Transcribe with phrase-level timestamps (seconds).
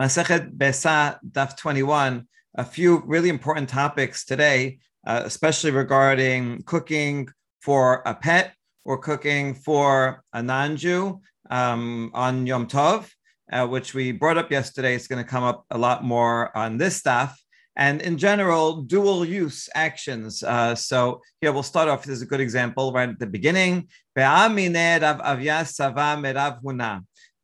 [0.00, 7.28] Masechet Besa, Daf 21, a few really important topics today, uh, especially regarding cooking
[7.62, 8.54] for a pet
[8.84, 11.20] or cooking for a non-Jew
[11.50, 13.10] um, on Yom Tov,
[13.50, 14.94] uh, which we brought up yesterday.
[14.94, 17.40] It's going to come up a lot more on this stuff.
[17.74, 20.42] And in general, dual use actions.
[20.42, 22.04] Uh, so here we'll start off.
[22.04, 23.88] This is a good example right at the beginning.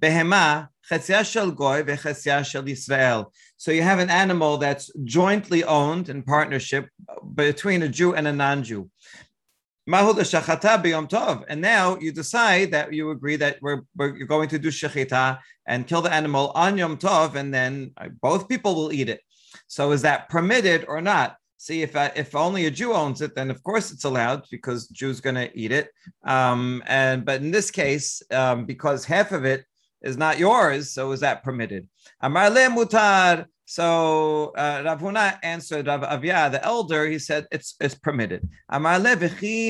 [0.03, 0.69] Behema,
[3.57, 6.89] so you have an animal that's jointly owned in partnership
[7.35, 8.91] between a Jew and a non-Jew.
[9.87, 15.87] And now you decide that you agree that we're, we're going to do shechita and
[15.87, 19.21] kill the animal on Yom Tov, and then both people will eat it.
[19.69, 21.37] So is that permitted or not?
[21.59, 24.89] See, if uh, if only a Jew owns it, then of course it's allowed because
[24.89, 25.91] Jew's going to eat it.
[26.25, 29.65] Um, and but in this case, um, because half of it
[30.03, 31.89] is not yours, so is that permitted?
[32.21, 33.47] Amar le mutar.
[33.65, 37.07] So uh, Rav answered Rav Avia, the elder.
[37.07, 38.49] He said it's it's permitted.
[38.69, 39.17] Amar le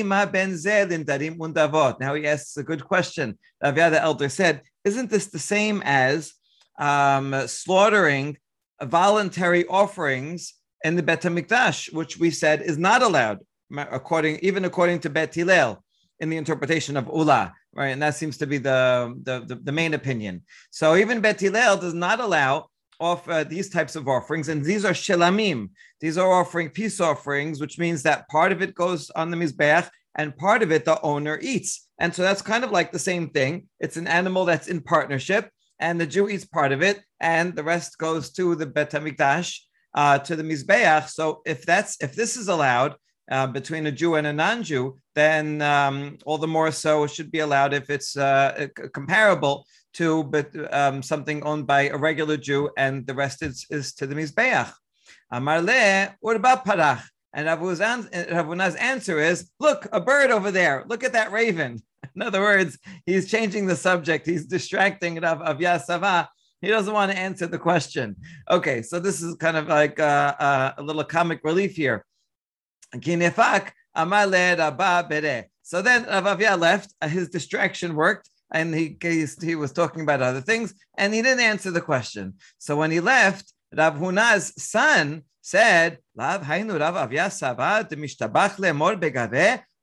[0.03, 1.99] ma ben darim undavot.
[1.99, 3.37] Now he asks a good question.
[3.61, 6.33] Rav Avia, the elder, said, "Isn't this the same as
[6.79, 8.37] um, slaughtering
[8.81, 13.39] voluntary offerings in the Bet Hamikdash, which we said is not allowed,
[13.71, 15.83] according even according to Bet Hillel
[16.23, 17.89] in the interpretation of Ula, right?
[17.93, 20.35] And that seems to be the, the, the, the main opinion.
[20.71, 22.53] So even Bet Hillel does not allow
[22.99, 25.69] off uh, these types of offerings, and these are shelamim.
[25.99, 29.89] These are offering peace offerings, which means that part of it goes on the mizbeach
[30.15, 31.71] and part of it the owner eats.
[31.99, 33.67] And so that's kind of like the same thing.
[33.79, 35.49] It's an animal that's in partnership,
[35.79, 39.59] and the Jew eats part of it, and the rest goes to the Bet Hamikdash,
[39.93, 41.09] uh, to the mizbeach.
[41.09, 42.95] So if that's if this is allowed,
[43.31, 47.39] uh, between a Jew and a non-Jew, then um, all the more so should be
[47.39, 53.05] allowed if it's uh, comparable to but um, something owned by a regular Jew and
[53.05, 54.71] the rest is, is to the Mizbeach.
[55.31, 57.03] Amarle, what about Parach?
[57.33, 60.85] And Rav Huna's answer is, look, a bird over there.
[60.87, 61.81] Look at that raven.
[62.15, 64.27] In other words, he's changing the subject.
[64.27, 66.27] He's distracting Rav Avya.
[66.61, 68.15] He doesn't want to answer the question.
[68.49, 72.05] Okay, so this is kind of like uh, uh, a little comic relief here.
[75.61, 76.93] So then Rav Avia left.
[77.01, 78.97] Uh, his distraction worked, and he,
[79.41, 82.35] he was talking about other things, and he didn't answer the question.
[82.57, 85.99] So when he left, Rav Huna's son said,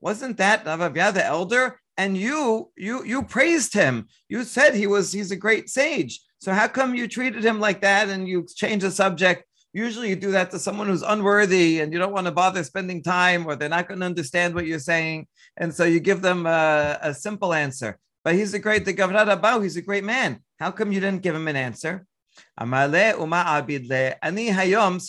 [0.00, 1.80] Wasn't that Rav Avia the elder?
[1.96, 4.06] And you, you, you praised him.
[4.28, 6.20] You said he was he's a great sage.
[6.38, 10.16] So how come you treated him like that and you changed the subject Usually you
[10.16, 13.54] do that to someone who's unworthy and you don't want to bother spending time or
[13.54, 15.28] they're not going to understand what you're saying.
[15.56, 17.98] And so you give them a, a simple answer.
[18.24, 20.40] But he's a great, the Gavrat Abau, he's a great man.
[20.58, 22.04] How come you didn't give him an answer?
[22.58, 25.00] Amale uma hayom.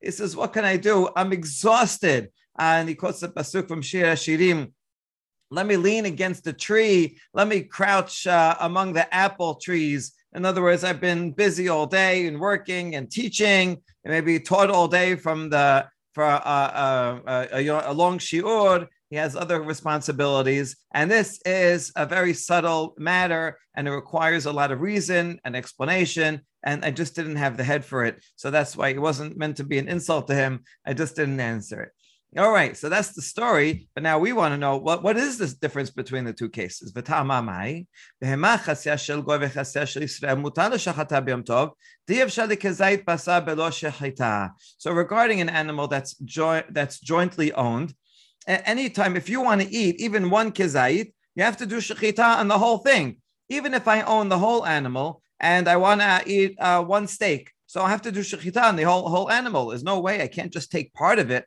[0.00, 1.08] He says, what can I do?
[1.16, 2.30] I'm exhausted.
[2.58, 4.72] And he quotes the pasuk from Shir Shirim,
[5.50, 7.18] let me lean against a tree.
[7.34, 10.12] Let me crouch uh, among the apple trees.
[10.32, 14.70] In other words, I've been busy all day and working and teaching, and maybe taught
[14.70, 18.86] all day from the for uh, uh, uh a, a, long shiur.
[19.10, 24.52] He has other responsibilities, and this is a very subtle matter, and it requires a
[24.52, 26.42] lot of reason and explanation.
[26.62, 29.56] And I just didn't have the head for it, so that's why it wasn't meant
[29.56, 30.62] to be an insult to him.
[30.86, 31.90] I just didn't answer it.
[32.38, 33.88] All right, so that's the story.
[33.92, 36.92] But now we want to know what, what is this difference between the two cases?
[36.92, 37.00] So
[44.92, 46.14] regarding an animal that's
[46.70, 47.94] that's jointly owned,
[48.46, 52.46] anytime if you want to eat even one kizait, you have to do shechita on
[52.46, 53.16] the whole thing.
[53.48, 57.50] Even if I own the whole animal and I want to eat uh, one steak,
[57.66, 59.66] so I have to do shechita on the whole whole animal.
[59.66, 61.44] There's no way I can't just take part of it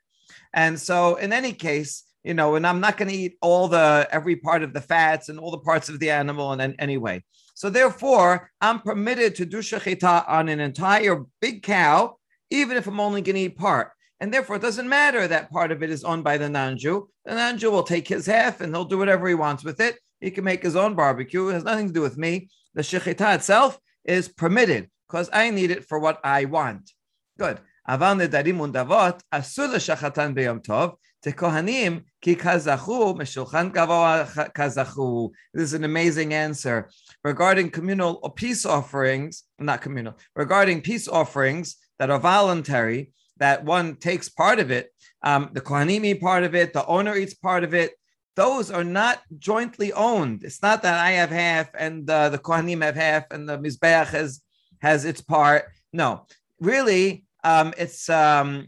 [0.54, 4.08] and so, in any case, you know, and I'm not going to eat all the
[4.12, 7.24] every part of the fats and all the parts of the animal in any way.
[7.56, 12.18] So therefore, I'm permitted to do shechita on an entire big cow,
[12.50, 13.92] even if I'm only going to eat part.
[14.20, 17.10] And therefore, it doesn't matter that part of it is owned by the non-Jew.
[17.26, 20.00] The non-Jew will take his half and he'll do whatever he wants with it.
[20.22, 21.50] He can make his own barbecue.
[21.50, 22.50] It has nothing to do with me.
[22.74, 26.90] The shechita itself is permitted because I need it for what I want.
[27.38, 27.60] Good.
[27.89, 30.91] אבל נדרים ונדבות אסור לשחטן ביום טוב,
[31.37, 34.25] כהנים כי כזכו משולחן גבוה
[34.55, 35.31] כזכו.
[35.57, 36.89] This is an amazing answer.
[37.25, 43.97] Regarding communal or peace offerings, not communal, regarding peace offerings that are voluntary, that one
[43.97, 44.93] takes part of it,
[45.23, 47.91] um, the kohanim eat part of it, the owner eats part of it,
[48.39, 50.45] those are not jointly owned.
[50.45, 54.11] It's not that I have half and uh, the Kohanim have half and the Mizbeach
[54.19, 54.41] has
[54.81, 55.65] has its part.
[55.93, 56.25] No,
[56.61, 58.68] really, um, it's um,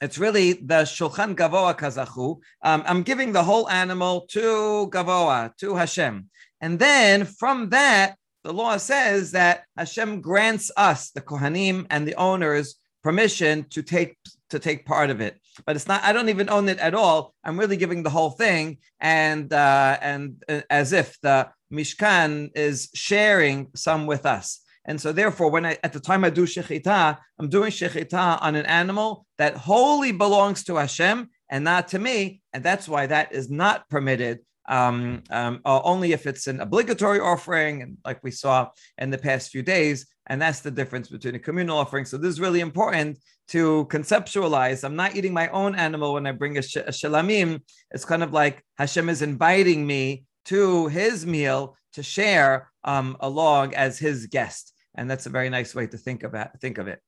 [0.00, 2.38] it's really the Shulchan Gavoa Kazachu.
[2.62, 6.28] Um, I'm giving the whole animal to Gavoa, to Hashem.
[6.60, 12.16] And then from that, the law says that Hashem grants us, the Kohanim and the
[12.16, 14.16] owners, permission to take
[14.50, 15.40] to take part of it.
[15.66, 16.02] But it's not.
[16.02, 17.34] I don't even own it at all.
[17.44, 22.90] I'm really giving the whole thing, and uh, and uh, as if the Mishkan is
[22.94, 24.61] sharing some with us.
[24.84, 28.56] And so, therefore, when I at the time I do shechita, I'm doing shechita on
[28.56, 33.32] an animal that wholly belongs to Hashem and not to me, and that's why that
[33.32, 34.40] is not permitted.
[34.68, 39.18] Um, um, uh, only if it's an obligatory offering, and like we saw in the
[39.18, 42.04] past few days, and that's the difference between a communal offering.
[42.04, 43.18] So this is really important
[43.48, 44.84] to conceptualize.
[44.84, 47.60] I'm not eating my own animal when I bring a, sh- a shalamim.
[47.90, 53.74] It's kind of like Hashem is inviting me to His meal to share um, along
[53.74, 57.00] as His guest and that's a very nice way to think about think of it.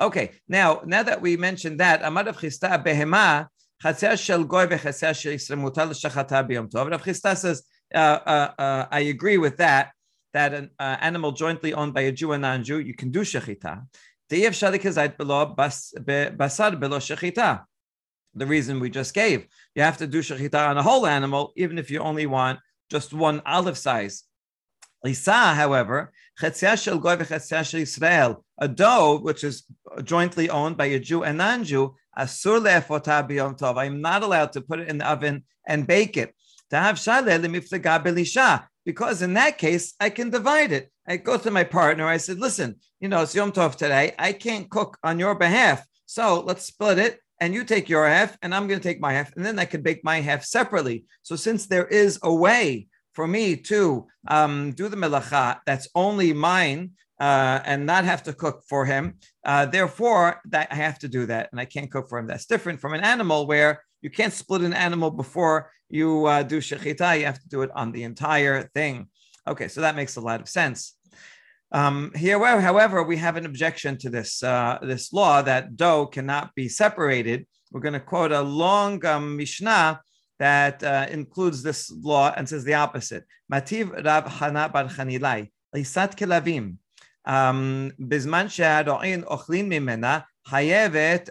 [0.00, 3.48] Okay, now now that we mentioned that, Amad of Chisda behema
[3.82, 6.90] chaser shel goy shel Yisrael mutal tov.
[6.90, 7.62] Rav Chisda says,
[7.94, 9.92] uh, uh, uh, I agree with that.
[10.32, 13.84] That an uh, animal jointly owned by a Jew and non-Jew, you can do shechita.
[14.28, 14.46] The
[18.46, 21.90] reason we just gave, you have to do shechita on a whole animal, even if
[21.90, 24.22] you only want just one olive size.
[25.02, 26.12] Lisa, however,
[26.42, 26.50] a
[28.68, 29.64] dough which is
[30.04, 33.78] jointly owned by a Jew and non-Jew, tov.
[33.78, 36.34] I'm not allowed to put it in the oven and bake it.
[36.70, 40.90] To have shalimi shah, because in that case, I can divide it.
[41.06, 42.06] I go to my partner.
[42.06, 44.14] I said, "Listen, you know it's Yom Tov today.
[44.18, 48.36] I can't cook on your behalf, so let's split it." and you take your half,
[48.42, 51.06] and I'm going to take my half, and then I can bake my half separately.
[51.22, 56.32] So since there is a way for me to um, do the melacha that's only
[56.32, 59.16] mine uh, and not have to cook for him.
[59.44, 62.26] Uh, therefore, that I have to do that, and I can't cook for him.
[62.26, 66.58] That's different from an animal where you can't split an animal before you uh, do
[66.60, 67.18] shechita.
[67.18, 69.08] You have to do it on the entire thing.
[69.46, 70.96] Okay, so that makes a lot of sense.
[71.72, 76.54] Um, here, however, we have an objection to this uh, this law that dough cannot
[76.54, 77.46] be separated.
[77.70, 80.00] We're going to quote a long um, Mishnah
[80.39, 83.23] that uh, includes this law and says the opposite.
[83.51, 86.77] Mativ Rav Hana bar Chanilai, Lisat Kelavim,
[87.99, 91.29] בזמן שהרועין אוכלים ממנה, חייבת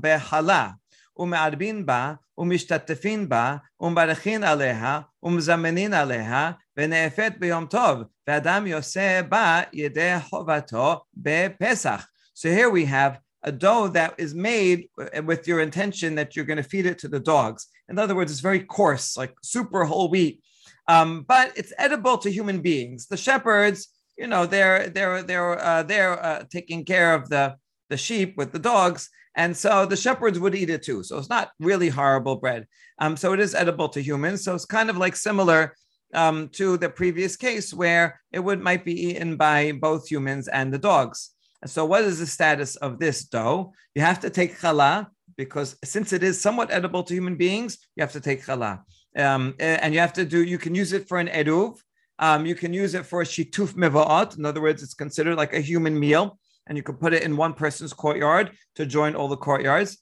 [0.00, 0.70] בחלה,
[1.16, 7.98] ומערבין בה, ומשתתפין בה, ומברכין עליה, ומזמנין עליה, ונאפת ביום טוב,
[8.28, 12.06] ואדם יעשה בה ידי חובתו בפסח.
[12.34, 14.88] So here we have a dough that is made
[15.26, 17.66] with your intention that you're going to feed it to the dogs.
[17.89, 20.41] In other words, it's very coarse, like super whole wheat,
[20.87, 23.07] um, but it's edible to human beings.
[23.07, 27.55] The shepherds, you know, they're they're they're uh, they're uh, taking care of the
[27.89, 31.03] the sheep with the dogs, and so the shepherds would eat it too.
[31.03, 32.67] So it's not really horrible bread.
[32.99, 34.43] Um, so it is edible to humans.
[34.43, 35.75] So it's kind of like similar
[36.13, 40.71] um, to the previous case where it would might be eaten by both humans and
[40.71, 41.31] the dogs.
[41.65, 43.73] So, what is the status of this dough?
[43.95, 45.07] You have to take challah
[45.37, 48.81] because since it is somewhat edible to human beings, you have to take challah.
[49.17, 51.77] Um, and you have to do, you can use it for an eruv.
[52.19, 54.37] Um, you can use it for a shituf mevaat.
[54.37, 56.39] In other words, it's considered like a human meal.
[56.67, 59.97] And you can put it in one person's courtyard to join all the courtyards.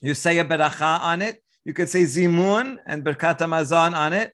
[0.00, 1.42] You say a beracha on it.
[1.64, 4.32] You could say zimun and birkat hamazon on it.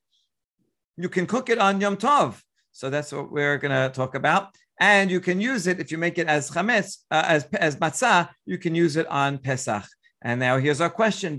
[0.97, 2.41] You can cook it on Yom Tov.
[2.73, 4.49] So that's what we're going to talk about
[4.83, 8.29] and you can use it if you make it as chametz, uh, as as matzah.
[8.47, 9.85] You can use it on Pesach.
[10.25, 11.37] And now here's our question: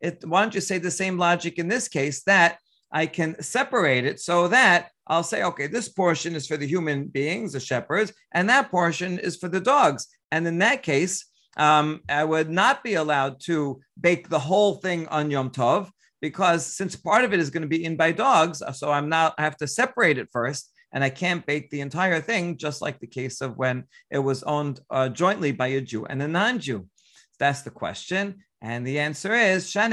[0.00, 2.58] It, why don't you say the same logic in this case that
[2.92, 7.06] I can separate it so that I'll say, okay, this portion is for the human
[7.06, 10.06] beings, the shepherds, and that portion is for the dogs.
[10.30, 15.06] And in that case, um, I would not be allowed to bake the whole thing
[15.08, 15.90] on Yom Tov
[16.20, 19.32] because since part of it is going to be in by dogs, so I'm now
[19.38, 23.00] I have to separate it first, and I can't bake the entire thing, just like
[23.00, 26.86] the case of when it was owned uh, jointly by a Jew and a non-Jew.
[27.38, 29.92] That's the question, and the answer is when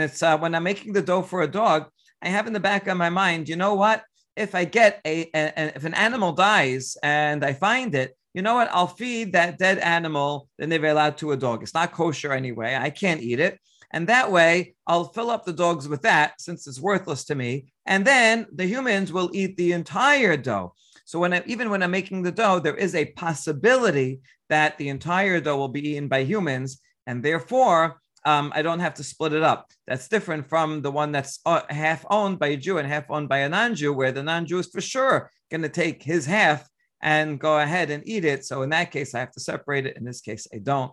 [0.00, 1.86] it's uh, when I'm making the dough for a dog,
[2.20, 4.02] I have in the back of my mind, you know what?
[4.34, 8.42] If I get a, a, a if an animal dies and I find it, you
[8.42, 8.70] know what?
[8.72, 11.62] I'll feed that dead animal they've allowed to a dog.
[11.62, 12.74] It's not kosher anyway.
[12.74, 13.60] I can't eat it.
[13.92, 17.72] And that way, I'll fill up the dogs with that since it's worthless to me.
[17.86, 20.74] And then the humans will eat the entire dough.
[21.04, 24.90] So when I, even when I'm making the dough, there is a possibility that the
[24.90, 29.32] entire dough will be eaten by humans, and therefore um, I don't have to split
[29.32, 29.66] it up.
[29.88, 33.28] That's different from the one that's uh, half owned by a Jew and half owned
[33.28, 36.68] by a non-Jew, where the non-Jew is for sure going to take his half
[37.02, 38.44] and go ahead and eat it.
[38.44, 39.96] So in that case, I have to separate it.
[39.96, 40.92] In this case, I don't.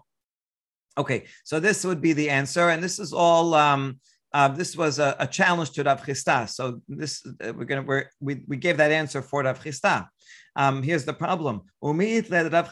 [0.97, 3.53] Okay, so this would be the answer, and this is all.
[3.53, 3.99] Um,
[4.33, 6.49] uh, this was a, a, challenge to Rav Chisda.
[6.49, 10.07] So this uh, we're gonna we're, we we gave that answer for Rav Chisda.
[10.55, 11.61] Um, here's the problem.
[11.81, 12.69] Does Rav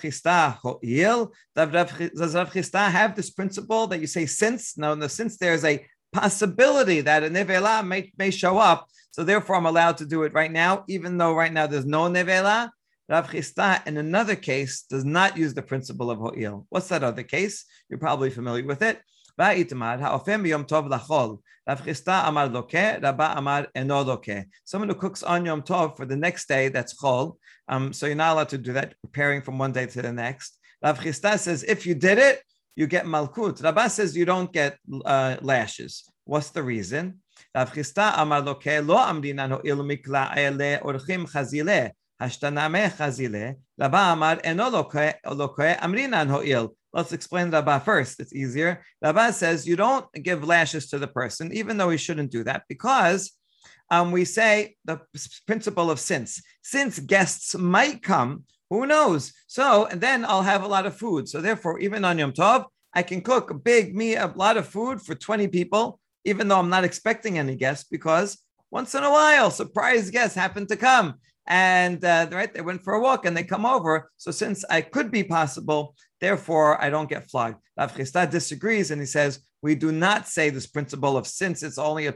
[2.52, 4.78] Chisda have this principle that you say since?
[4.78, 9.58] No, no, since there's a possibility that a nevela may, may show up, so therefore
[9.58, 12.72] I'm allowed to do it right now, even though right now there's no nevela.
[13.08, 16.66] Rav Chisda, in another case, does not use the principle of ho'il.
[16.70, 17.66] What's that other case?
[17.88, 19.00] You're probably familiar with it.
[19.38, 19.70] Someone
[24.90, 27.36] who cooks on Yom Tov for the next day, that's chol.
[27.68, 30.58] Um, so you're not allowed to do that, preparing from one day to the next.
[30.82, 32.42] Rav Chisda says if you did it,
[32.76, 33.64] you get malkut.
[33.64, 36.10] Rabba says you don't get uh, lashes.
[36.24, 37.22] What's the reason?
[37.54, 41.92] Rav Chisda amar lo amrinan ho'il mikla orchim chazile.
[42.20, 42.38] Let's
[47.12, 48.20] explain Rabba first.
[48.22, 48.84] It's easier.
[49.02, 52.64] Rabba says you don't give lashes to the person, even though he shouldn't do that,
[52.70, 53.34] because
[53.92, 55.02] um, we say the
[55.46, 56.42] principle of since.
[56.64, 59.34] Since guests might come, who knows?
[59.48, 61.28] So and then I'll have a lot of food.
[61.28, 64.68] So therefore, even on Yom Tov, I can cook a big me a lot of
[64.68, 68.38] food for 20 people, even though I'm not expecting any guests, because
[68.72, 71.16] once in a while, surprise guests happen to come
[71.48, 74.12] and uh, right they went for a walk and they come over.
[74.18, 77.58] So since i could be possible therefore i don't get flogged.
[77.78, 81.78] Rav Chisda disagrees and he says we do not say this principle of since it's
[81.78, 82.16] only a,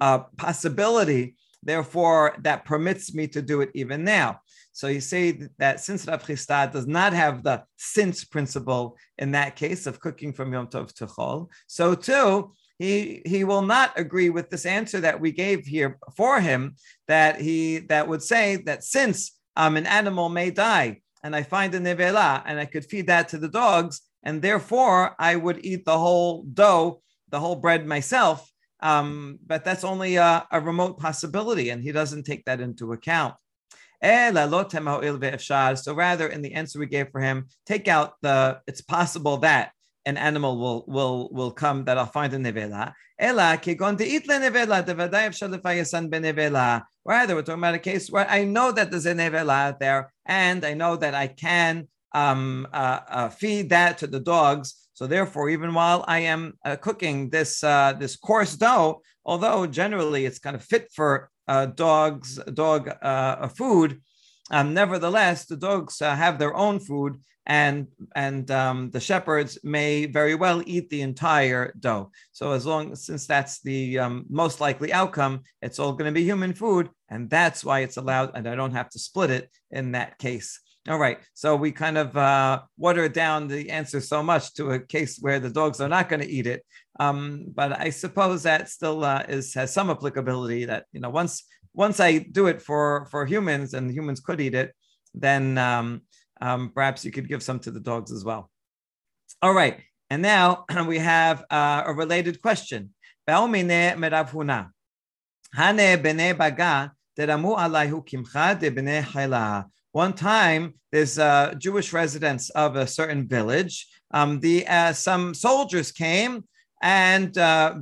[0.00, 1.36] a possibility.
[1.62, 4.40] Therefore that permits me to do it even now.
[4.72, 9.56] So you say that since Rav Chisda does not have the since principle in that
[9.56, 14.30] case of cooking from Yom Tov to Chol, so too he he will not agree
[14.30, 16.74] with this answer that we gave here for him
[17.08, 21.74] that he that would say that since um, an animal may die and I find
[21.74, 25.84] a nevela and I could feed that to the dogs and therefore I would eat
[25.84, 28.50] the whole dough, the whole bread myself.
[28.82, 33.34] Um, but that's only a, a remote possibility, and he doesn't take that into account.
[34.02, 34.08] So
[35.94, 39.72] rather, in the answer we gave for him, take out the it's possible that
[40.06, 42.92] an animal will will will come that I'll find a nevela.
[43.18, 46.82] Ela kegon de'it nevela devadai efshar lefayasan benevela.
[47.04, 50.12] Rather, we're talking about a case where I know that there's a nevela out there,
[50.26, 54.88] and I know that I can um, uh, uh, feed that to the dogs.
[54.94, 60.24] So therefore, even while I am uh, cooking this uh, this coarse dough, although generally
[60.24, 64.00] it's kind of fit for uh, dogs dog uh, food,
[64.50, 70.34] um, nevertheless the dogs have their own food and and um, the shepherds may very
[70.34, 72.12] well eat the entire dough.
[72.32, 76.22] So as long since that's the um, most likely outcome, it's all going to be
[76.22, 79.92] human food, and that's why it's allowed, and I don't have to split it in
[79.92, 80.60] that case.
[80.88, 84.80] All right, so we kind of uh, watered down the answer so much to a
[84.80, 86.64] case where the dogs are not going to eat it,
[87.00, 90.66] um, but I suppose that still uh, is has some applicability.
[90.66, 94.54] That you know once once I do it for for humans and humans could eat
[94.54, 94.74] it,
[95.14, 96.02] then um,
[96.40, 98.50] um, perhaps you could give some to the dogs as well.
[99.42, 99.80] All right.
[100.10, 102.94] And now we have uh, a related question.
[109.92, 113.86] One time, there's uh, Jewish residents of a certain village.
[114.12, 116.44] Um, the uh, some soldiers came
[116.82, 117.74] and uh,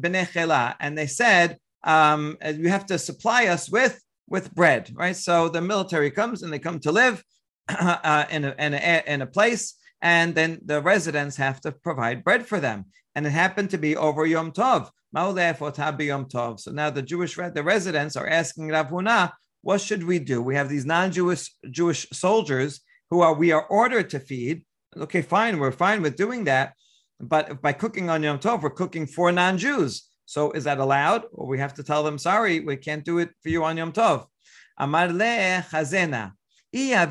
[0.81, 5.17] and they said, um, "You have to supply us with with bread." Right.
[5.17, 7.23] So the military comes and they come to live,
[7.69, 12.25] uh, in, a, in, a, in a place, and then the residents have to provide
[12.25, 12.87] bread for them.
[13.15, 14.91] And it happened to be over Yom Tov.
[15.13, 16.61] Yom Tov.
[16.61, 19.33] So now the Jewish the residents are asking Rav Huna,
[19.63, 20.41] what should we do?
[20.41, 22.81] We have these non-Jewish Jewish soldiers
[23.11, 24.65] who are we are ordered to feed.
[24.97, 26.75] Okay, fine, we're fine with doing that,
[27.21, 30.08] but by cooking on Yom Tov, we're cooking for non-Jews.
[30.29, 31.25] So is that allowed?
[31.33, 33.93] Or we have to tell them, sorry, we can't do it for you on Yom
[33.93, 34.27] Tov.
[34.77, 36.33] Amar le chazena.
[36.71, 37.09] You have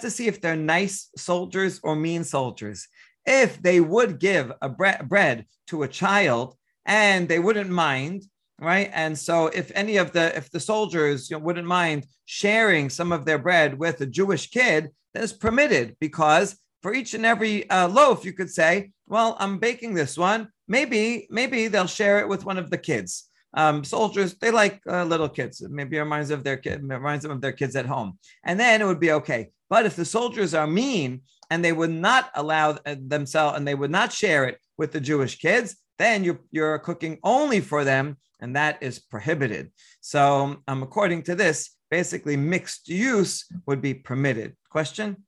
[0.00, 2.88] to see if they're nice soldiers or mean soldiers.
[3.26, 8.24] If they would give a bre- bread to a child and they wouldn't mind,
[8.58, 8.90] right?
[8.94, 13.12] And so if any of the if the soldiers you know, wouldn't mind sharing some
[13.12, 17.68] of their bread with a Jewish kid, that is permitted because for each and every
[17.68, 20.50] uh, loaf, you could say, well, I'm baking this one.
[20.68, 23.28] Maybe, maybe they'll share it with one of the kids.
[23.56, 25.62] um, soldiers they like uh, little kids.
[25.68, 28.80] Maybe it reminds of their kid, reminds them of their kids at home, and then
[28.80, 29.48] it would be okay.
[29.68, 33.74] But if the soldiers are mean and they would not allow uh, themselves and they
[33.74, 38.18] would not share it with the Jewish kids, then you're you're cooking only for them,
[38.40, 39.72] and that is prohibited.
[40.00, 44.54] So, um, according to this, basically mixed use would be permitted.
[44.68, 45.25] Question?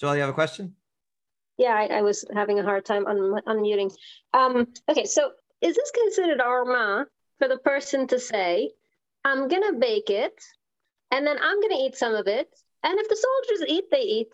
[0.00, 0.74] Joel, you have a question?
[1.56, 3.92] Yeah, I, I was having a hard time un- unmuting.
[4.32, 7.06] Um, okay, so is this considered arma
[7.38, 8.70] for the person to say,
[9.24, 10.40] I'm going to bake it,
[11.10, 12.48] and then I'm going to eat some of it,
[12.84, 14.32] and if the soldiers eat, they eat.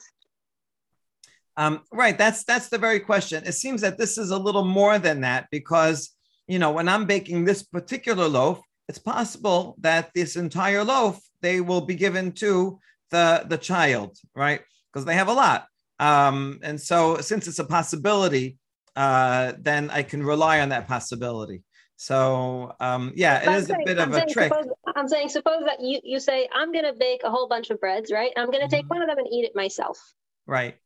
[1.56, 3.44] Um, right, that's that's the very question.
[3.46, 6.10] It seems that this is a little more than that because
[6.48, 11.60] you know when I'm baking this particular loaf, it's possible that this entire loaf they
[11.60, 12.80] will be given to
[13.10, 14.62] the the child, right?
[14.94, 15.66] Because they have a lot.
[15.98, 18.58] Um, and so, since it's a possibility,
[18.94, 21.64] uh, then I can rely on that possibility.
[21.96, 24.52] So, um, yeah, it is saying, a bit I'm of a trick.
[24.52, 27.70] Suppose, I'm saying, suppose that you, you say, I'm going to bake a whole bunch
[27.70, 28.30] of breads, right?
[28.36, 28.94] I'm going to take mm-hmm.
[28.94, 29.98] one of them and eat it myself.
[30.46, 30.76] Right.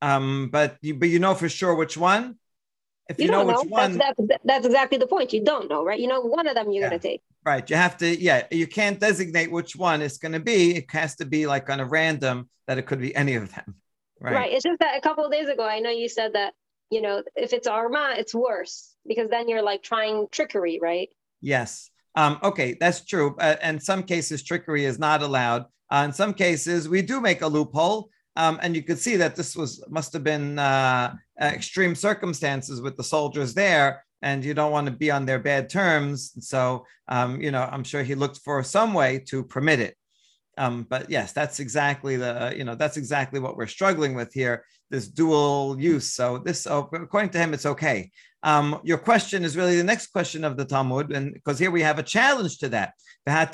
[0.00, 2.38] Um, but you, but you know for sure which one.
[3.08, 3.62] If you, you know which know.
[3.62, 5.32] one, that's, that's, that's, exactly the point.
[5.32, 5.98] You don't know, right?
[5.98, 6.90] You know one of them you're yeah.
[6.90, 7.22] going to take.
[7.44, 7.68] Right.
[7.70, 8.20] You have to.
[8.20, 8.46] Yeah.
[8.50, 10.76] You can't designate which one it's going to be.
[10.76, 13.74] It has to be like on a random that it could be any of them.
[14.20, 14.34] Right.
[14.34, 14.52] right.
[14.52, 16.52] It's just that a couple of days ago, I know you said that,
[16.90, 21.08] you know, if it's Arma, it's worse because then you're like trying trickery, right?
[21.40, 21.88] Yes.
[22.16, 23.36] Um, okay, that's true.
[23.38, 25.66] Uh, in some cases, trickery is not allowed.
[25.88, 28.10] Uh, in some cases, we do make a loophole.
[28.38, 32.96] Um, and you could see that this was must have been uh, extreme circumstances with
[32.96, 36.32] the soldiers there, and you don't want to be on their bad terms.
[36.46, 39.96] So, um, you know, I'm sure he looked for some way to permit it.
[40.56, 44.64] Um, but yes, that's exactly the you know that's exactly what we're struggling with here
[44.90, 46.12] this dual use.
[46.12, 48.10] So this, uh, according to him, it's okay.
[48.42, 51.82] Um, your question is really the next question of the Talmud, and because here we
[51.82, 52.92] have a challenge to that.
[53.26, 53.48] One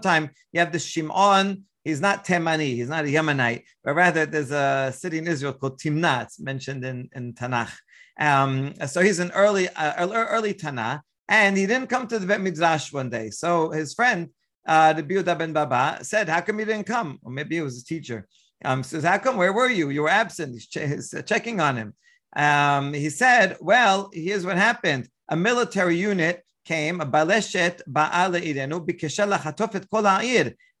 [0.00, 4.50] time you have this Shimon he's not Temani, he's not a Yemenite, but rather there's
[4.50, 7.72] a city in Israel called Timna, it's mentioned in, in Tanakh.
[8.18, 12.40] Um, so he's an early, uh, early Tanakh, and he didn't come to the Bet
[12.40, 13.30] Midrash one day.
[13.30, 14.30] So his friend,
[14.66, 17.18] uh, the Biuda ben Baba, said, How come you didn't come?
[17.22, 18.26] Or maybe he was a teacher.
[18.64, 19.36] Um, says, How come?
[19.36, 19.90] Where were you?
[19.90, 20.52] You were absent.
[20.52, 21.94] He's, he's checking on him.
[22.36, 25.08] Um, he said, Well, here's what happened.
[25.28, 30.06] A military unit came, a Baleshet Ba'ala Irenu, Bikeshela Hatofet Kol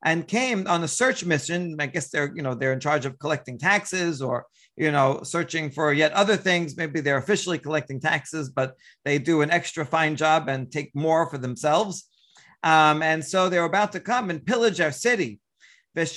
[0.04, 1.76] and came on a search mission.
[1.80, 5.70] I guess they're, you know, they're in charge of collecting taxes or, you know, searching
[5.70, 6.76] for yet other things.
[6.76, 11.28] Maybe they're officially collecting taxes, but they do an extra fine job and take more
[11.30, 12.08] for themselves.
[12.62, 15.40] Um, and so they're about to come and pillage our city.
[15.96, 16.08] And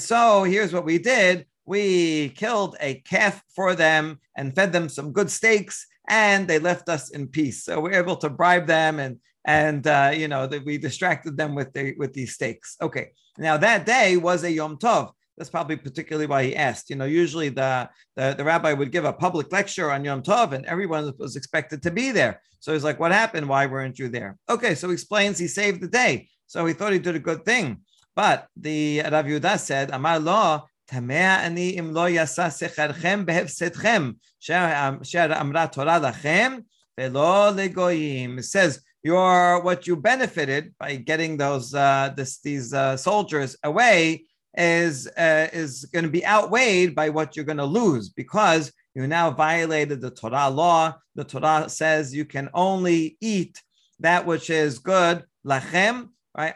[0.00, 1.46] so here's what we did.
[1.66, 6.88] We killed a calf for them and fed them some good steaks and they left
[6.88, 7.64] us in peace.
[7.64, 11.54] So we're able to bribe them and and uh, you know that we distracted them
[11.54, 12.76] with the with these steaks.
[12.80, 15.12] Okay, now that day was a Yom Tov.
[15.36, 16.90] That's probably particularly why he asked.
[16.90, 20.52] You know, usually the, the, the, rabbi would give a public lecture on Yom Tov
[20.52, 22.40] and everyone was expected to be there.
[22.60, 23.48] So he's like, What happened?
[23.48, 24.36] Why weren't you there?
[24.48, 26.28] Okay, so he explains he saved the day.
[26.46, 27.80] So he thought he did a good thing.
[28.14, 34.14] But the Rav Yehuda said, Amar lo, tamea ani im lo yasa secharchem behefsetchem,
[34.50, 36.64] um, amra Torah lachem,
[36.96, 38.38] velo legoyim.
[38.38, 44.24] It says, your, what you benefited by getting those, uh, this, these uh, soldiers away
[44.56, 49.06] is, uh, is going to be outweighed by what you're going to lose because you
[49.06, 50.96] now violated the Torah law.
[51.16, 53.60] The Torah says you can only eat
[54.00, 56.54] that which is good, lachem, right?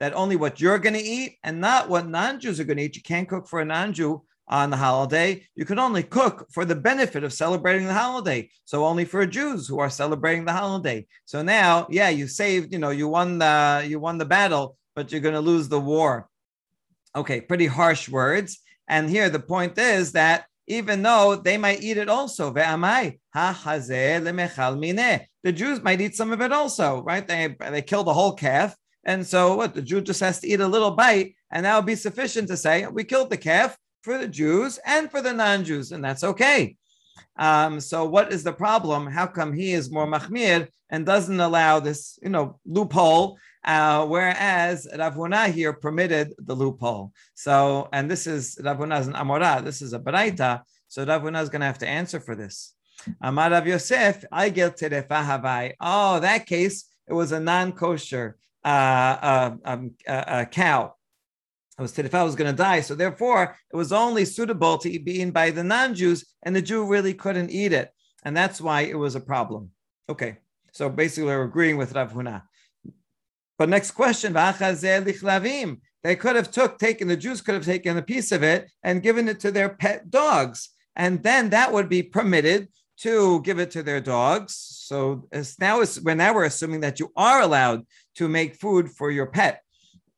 [0.00, 2.96] That only what you're going to eat and not what non-Jews are going to eat.
[2.96, 5.46] You can't cook for a non-Jew on the holiday.
[5.54, 8.50] You can only cook for the benefit of celebrating the holiday.
[8.64, 11.06] So only for Jews who are celebrating the holiday.
[11.24, 15.12] So now, yeah, you saved, you know, you won the you won the battle, but
[15.12, 16.28] you're going to lose the war.
[17.14, 18.58] Okay, pretty harsh words.
[18.88, 22.52] And here the point is that even though they might eat it also.
[22.52, 23.18] The
[25.52, 27.26] Jews might eat some of it also, right?
[27.26, 28.76] They, they kill the whole calf.
[29.04, 29.74] And so what?
[29.74, 32.56] The Jew just has to eat a little bite, and that would be sufficient to
[32.56, 36.24] say, we killed the calf for the Jews and for the non Jews, and that's
[36.24, 36.76] okay.
[37.36, 39.06] Um, so what is the problem?
[39.06, 44.88] How come he is more machmir and doesn't allow this, you know, loophole uh, whereas
[44.96, 47.12] Rav Huna here permitted the loophole.
[47.34, 50.62] So, and this is Rav Huna's an Amora, this is a Baraita.
[50.88, 52.74] So Rav Huna is going to have to answer for this.
[53.20, 55.74] Amar Rav Yosef, I get havai.
[55.80, 60.94] Oh, that case, it was a non-kosher uh, uh, um, uh, uh cow.
[61.78, 65.18] It was terefa was going to die, so therefore it was only suitable to be
[65.18, 67.92] eaten by the non-Jews, and the Jew really couldn't eat it,
[68.24, 69.70] and that's why it was a problem.
[70.08, 70.38] Okay,
[70.72, 72.42] so basically we're agreeing with Rav Huna.
[73.58, 78.32] But next question, they could have took taken the Jews could have taken a piece
[78.32, 82.68] of it and given it to their pet dogs, and then that would be permitted
[82.98, 84.56] to give it to their dogs.
[84.56, 85.28] So
[85.60, 87.86] now is when now we're assuming that you are allowed
[88.16, 89.62] to make food for your pet,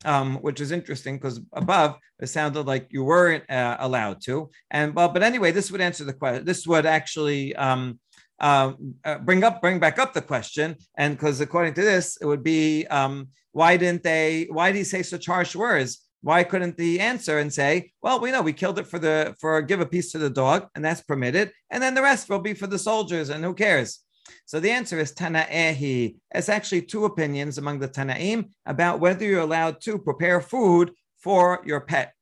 [0.05, 4.49] um, which is interesting because above it sounded like you weren't uh, allowed to.
[4.69, 6.45] And well, but anyway, this would answer the question.
[6.45, 7.99] This would actually um,
[8.39, 12.25] uh, uh, bring up bring back up the question, and because according to this, it
[12.25, 14.47] would be um, why didn't they?
[14.49, 16.07] Why did he say such harsh words?
[16.23, 19.61] Why couldn't the answer and say, well, we know we killed it for the for
[19.61, 22.53] give a piece to the dog, and that's permitted, and then the rest will be
[22.53, 23.99] for the soldiers, and who cares?
[24.45, 26.15] So the answer is Tana'ehi.
[26.33, 31.61] It's actually two opinions among the Tana'im about whether you're allowed to prepare food for
[31.65, 32.13] your pet.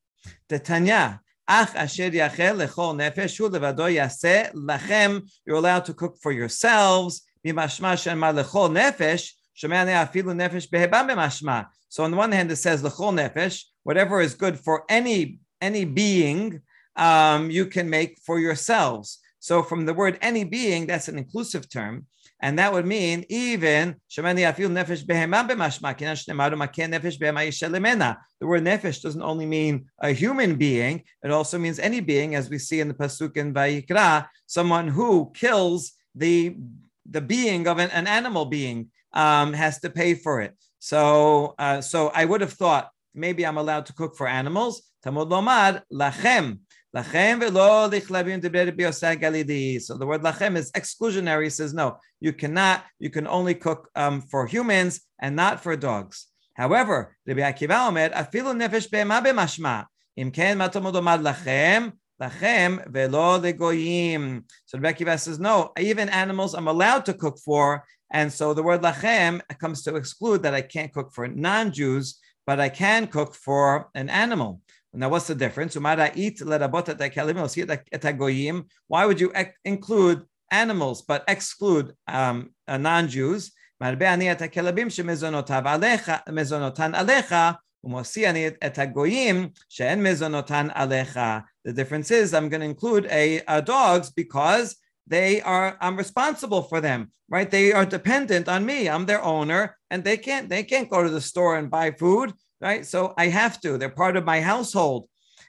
[0.49, 5.27] The Tanya, Ach asher yachel lechol nefesh hu levado yaseh lachem.
[5.47, 7.23] You're allowed to cook for yourselves.
[7.43, 9.31] Bimashma shema lechol nefesh.
[9.63, 11.65] afilu nefesh behebam b'mashma.
[11.89, 15.85] So on the one hand, it says lechol nefesh, whatever is good for any any
[15.85, 16.61] being,
[16.95, 19.17] um, you can make for yourselves.
[19.49, 22.05] So from the word any being, that's an inclusive term.
[22.39, 24.35] And that would mean even the word
[28.63, 32.79] nefesh doesn't only mean a human being, it also means any being, as we see
[32.79, 36.55] in the Pasuk in Vayikra, someone who kills the,
[37.09, 40.53] the being of an, an animal being um, has to pay for it.
[40.77, 44.83] So, uh, so I would have thought maybe I'm allowed to cook for animals.
[45.03, 46.59] Tamud lomad lachem.
[46.95, 49.79] Lachem velo lichlabim galidi.
[49.79, 51.43] So the word lachem is exclusionary.
[51.43, 52.83] He says no, you cannot.
[52.97, 56.27] You can only cook um, for humans and not for dogs.
[56.55, 59.85] However, Rabbi Akiva omer afilu nefesh be'ema b'mashma.
[60.17, 64.43] Im ken lachem lachem velo legoyim.
[64.65, 65.71] So Rabbi Akiva says no.
[65.77, 70.41] Even animals I'm allowed to cook for, and so the word lachem comes to exclude
[70.41, 74.61] that I can't cook for non-Jews, but I can cook for an animal.
[74.93, 75.75] Now, what's the difference?
[75.75, 76.11] Why
[79.05, 79.31] would you
[79.63, 83.51] include animals but exclude um, non-Jews?
[83.81, 83.95] The
[91.73, 94.75] difference is I'm going to include a, a dogs because
[95.07, 97.49] they are I'm responsible for them, right?
[97.49, 98.89] They are dependent on me.
[98.89, 102.33] I'm their owner, and they can't they can't go to the store and buy food
[102.61, 102.85] right?
[102.85, 103.77] So I have to.
[103.77, 105.07] They're part of my household.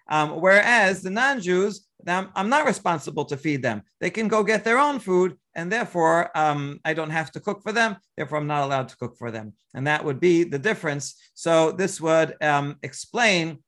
[0.09, 3.83] Um, whereas the non-Jews, I'm not responsible to feed them.
[4.01, 7.63] They can go get their own food, and therefore um, I don't have to cook
[7.63, 7.97] for them.
[8.17, 11.15] Therefore, I'm not allowed to cook for them, and that would be the difference.
[11.35, 13.63] So this would um, explain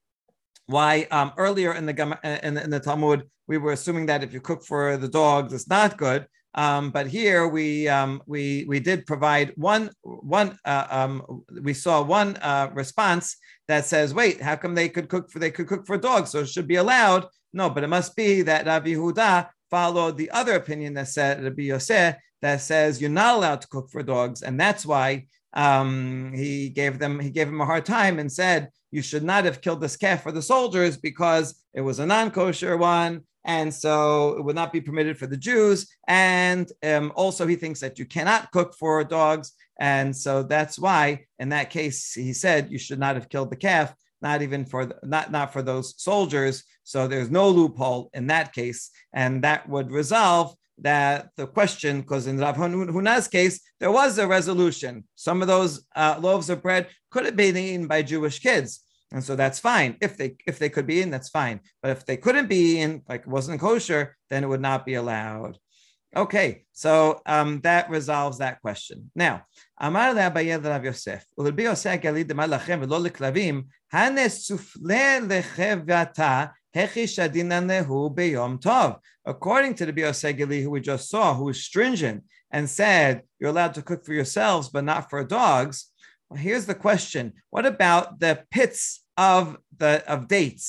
[0.66, 4.32] why um, earlier in the, in the in the Talmud we were assuming that if
[4.32, 6.26] you cook for the dogs, it's not good.
[6.54, 12.02] Um, but here we um, we we did provide one one uh, um, we saw
[12.02, 13.36] one uh, response
[13.68, 16.40] that says, wait, how come they could cook for they could cook for dogs, so
[16.40, 17.26] it should be allowed?
[17.54, 21.62] No, but it must be that Rabbi Huda followed the other opinion that said Rabbi
[21.62, 26.68] Yosef that says you're not allowed to cook for dogs, and that's why um, he
[26.68, 29.80] gave them he gave him a hard time and said you should not have killed
[29.80, 34.54] this calf for the soldiers because it was a non-kosher one and so it would
[34.54, 35.88] not be permitted for the Jews.
[36.08, 41.26] And um, also, he thinks that you cannot cook for dogs, and so that's why,
[41.38, 44.86] in that case, he said you should not have killed the calf, not even for
[44.86, 46.64] the, not not for those soldiers.
[46.84, 52.26] So there's no loophole in that case, and that would resolve that the question, because
[52.26, 55.04] in Rav Huna's case, there was a resolution.
[55.14, 58.80] Some of those uh, loaves of bread could have been eaten by Jewish kids.
[59.12, 59.96] And so that's fine.
[60.00, 61.60] If they if they could be in, that's fine.
[61.82, 65.58] But if they couldn't be in, like wasn't kosher, then it would not be allowed.
[66.14, 69.10] Okay, so um, that resolves that question.
[69.14, 69.44] Now,
[69.78, 78.60] Amar le'abayed Rav Yosef, ulbi Yosef galid lachem v'lo leklavim, hanes sufle lechevata nehu beyom
[78.60, 78.98] tov.
[79.24, 83.74] According to the Biosegeli who we just saw, who was stringent and said you're allowed
[83.74, 85.86] to cook for yourselves but not for dogs.
[86.28, 89.42] Well, here's the question: What about the pits of
[89.82, 90.66] the of dates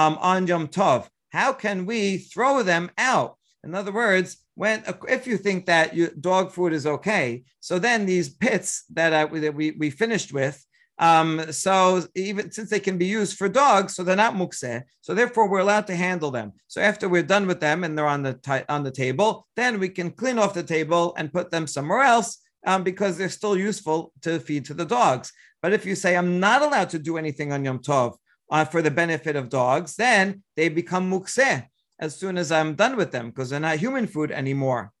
[0.00, 1.00] um, on Yom Tov.
[1.38, 2.00] How can we
[2.32, 3.30] throw them out?
[3.66, 4.28] In other words,
[4.62, 4.78] when
[5.16, 7.26] if you think that you, dog food is okay,
[7.68, 10.56] so then these pits that, I, that we, we finished with,
[10.98, 11.30] Um,
[11.64, 11.74] so
[12.14, 14.82] even since they can be used for dogs, so they're not mukseh.
[15.00, 16.48] So therefore, we're allowed to handle them.
[16.68, 19.80] So after we're done with them and they're on the t- on the table, then
[19.82, 22.30] we can clean off the table and put them somewhere else
[22.70, 25.32] um, because they're still useful to feed to the dogs.
[25.62, 28.16] But if you say I'm not allowed to do anything on Yom Tov
[28.50, 31.66] uh, for the benefit of dogs, then they become mukseh
[32.00, 34.92] as soon as I'm done with them because they're not human food anymore.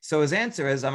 [0.00, 0.90] So his answer is, they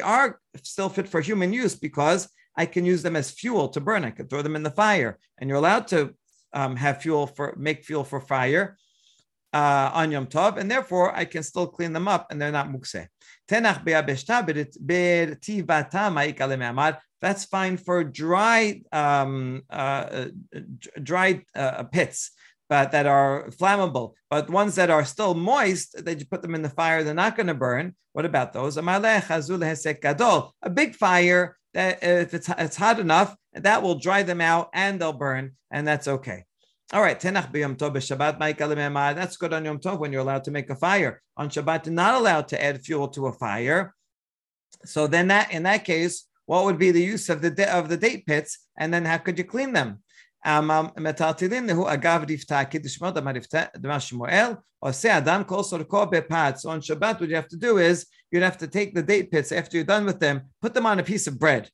[0.00, 4.04] are still fit for human use because I can use them as fuel to burn.
[4.04, 6.14] I can throw them in the fire, and you're allowed to
[6.52, 8.76] um, have fuel for make fuel for fire
[9.52, 12.68] uh, on Yom Tov, and therefore I can still clean them up, and they're not
[12.68, 13.08] mukse.
[17.22, 20.60] That's fine for dry um, uh, uh
[21.02, 22.30] dry uh, pits
[22.68, 24.14] but that are flammable.
[24.30, 27.36] But ones that are still moist, they just put them in the fire, they're not
[27.36, 27.94] going to burn.
[28.12, 28.76] What about those?
[30.62, 35.00] A big fire that if it's, it's hot enough, that will dry them out and
[35.00, 36.44] they'll burn, and that's okay.
[36.93, 40.51] All right, tenach b'yom tov b'shabbat That's good on yom tov when you're allowed to
[40.51, 41.21] make a fire.
[41.37, 43.95] On Shabbat, you're not allowed to add fuel to a fire.
[44.83, 47.95] So then, that in that case, what would be the use of the of the
[47.95, 50.03] date pits, and then how could you clean them?
[50.97, 53.13] מטלטלין הוא אגב רפתה, כדשמות
[53.77, 56.55] דבר שמואל, עושה אדם כל סורכו בפת.
[56.57, 59.31] So on Shabbat, what you have to do is, you'd have to take the date
[59.31, 61.69] pits after you're done with them, put them on a piece of bread.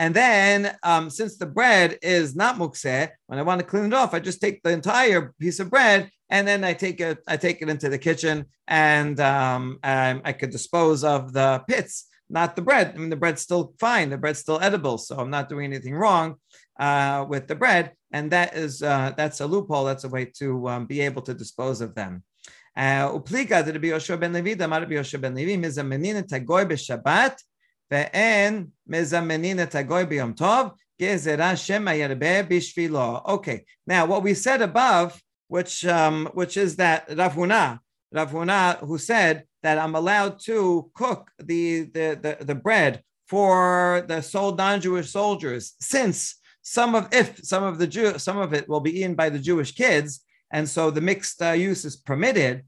[0.00, 3.94] And then, um, since the bread is not mukseh, when I want to clean it
[3.94, 7.36] off, I just take the entire piece of bread and then I take it, I
[7.36, 12.56] take it into the kitchen, and um, um, I could dispose of the pits, not
[12.56, 12.92] the bread.
[12.94, 15.94] I mean, the bread's still fine, the bread's still edible, so I'm not doing anything
[15.94, 16.36] wrong
[16.78, 19.84] uh, with the bread and that is uh, that's a loophole.
[19.84, 22.22] That's a way to um, be able to dispose of them.
[22.76, 24.74] Uh, ben Levi, ben
[25.34, 25.60] Levi,
[27.90, 33.26] ve'en mizamenin tagoy b'Yom Tov, gezerah shema yerbe b'shvilo.
[33.26, 39.44] Okay, now what we said above, which um, which is that Rav Huna, who said
[39.62, 45.74] that I'm allowed to cook the the the, the bread for the sold non-Jewish soldiers
[45.80, 49.30] since some of if some of the Jew some of it will be eaten by
[49.30, 50.20] the Jewish kids,
[50.52, 52.62] and so the mixed uh, use is permitted.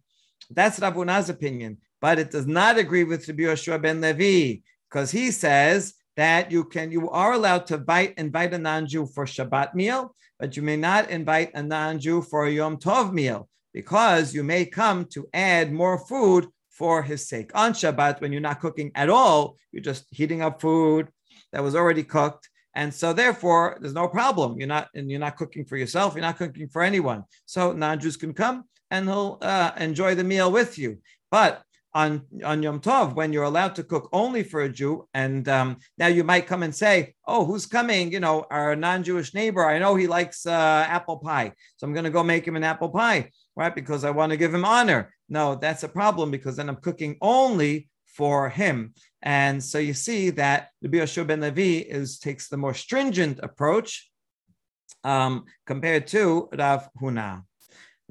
[0.50, 0.96] That's Rav
[1.28, 4.60] opinion, but it does not agree with Rabbi Yoshua ben Levi
[4.92, 9.24] because he says that you can you are allowed to invite invite a non-Jew for
[9.24, 14.34] Shabbat meal, but you may not invite a non-Jew for a Yom Tov meal because
[14.34, 17.50] you may come to add more food for his sake.
[17.54, 21.08] On Shabbat, when you're not cooking at all, you're just heating up food
[21.52, 24.58] that was already cooked and so therefore there's no problem.
[24.58, 26.14] You're not and you're not cooking for yourself.
[26.14, 27.24] You're not cooking for anyone.
[27.46, 30.98] So non-Jews can come and he'll uh, enjoy the meal with you.
[31.30, 31.62] But
[31.94, 35.78] on on Yom Tov, when you're allowed to cook only for a Jew, and um,
[35.98, 39.64] now you might come and say, "Oh, who's coming?" You know, our non-Jewish neighbor.
[39.64, 42.64] I know he likes uh, apple pie, so I'm going to go make him an
[42.64, 43.74] apple pie, right?
[43.74, 45.12] Because I want to give him honor.
[45.28, 48.94] No, that's a problem because then I'm cooking only for him.
[49.22, 54.10] And so you see that Rabbi Yoshua ben Levi is takes the more stringent approach
[55.04, 57.44] um, compared to Rav Huna.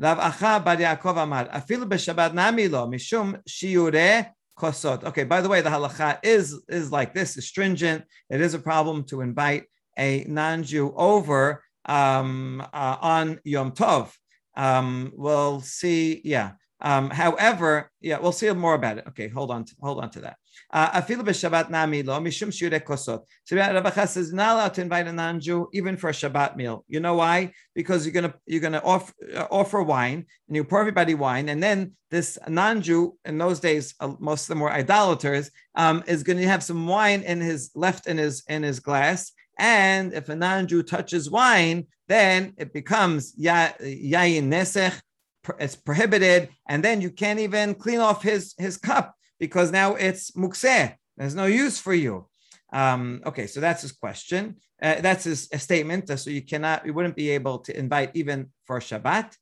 [0.01, 5.03] Rav Acha bar Yaakov Amar, afilu b'Shabbat nami lo mishum shiure kosot.
[5.03, 8.03] Okay, by the way, the halacha is is like this, is stringent.
[8.27, 9.65] It is a problem to invite
[9.99, 14.11] a non-Jew over um, uh, on Yom Tov.
[14.57, 16.53] Um, we'll see, yeah.
[16.81, 19.05] Um, however, yeah, we'll see more about it.
[19.09, 20.37] Okay, hold on, to, hold on to that.
[20.71, 23.23] Uh, Afilu b'Shabbat nami lo mishum shiure kosot.
[23.45, 26.85] So Rabbi is not allowed to invite a non-Jew even for a Shabbat meal.
[26.87, 27.53] You know why?
[27.75, 31.61] Because you're gonna you're gonna offer uh, offer wine and you pour everybody wine, and
[31.61, 36.47] then this non-Jew in those days, uh, most of them were idolaters, um, is to
[36.47, 39.31] have some wine in his left in his in his glass.
[39.59, 44.99] And if a non-Jew touches wine, then it becomes yayin nesech
[45.59, 50.31] it's prohibited, and then you can't even clean off his his cup because now it's
[50.31, 50.95] mukseh.
[51.17, 52.27] There's no use for you.
[52.71, 54.57] Um, okay, so that's his question.
[54.81, 56.07] Uh, that's his statement.
[56.17, 59.35] So you cannot, you wouldn't be able to invite even for Shabbat.